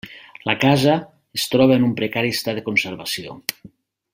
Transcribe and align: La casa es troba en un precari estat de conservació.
La 0.49 0.53
casa 0.61 0.95
es 1.39 1.45
troba 1.55 1.77
en 1.81 1.85
un 1.89 1.93
precari 2.01 2.33
estat 2.37 2.61
de 2.61 2.65
conservació. 2.71 3.37